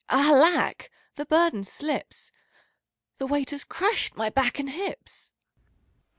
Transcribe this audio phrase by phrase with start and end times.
[0.09, 0.89] Alack!
[1.13, 2.31] the burden slips:
[3.19, 5.31] The weight has crushed my back and hips.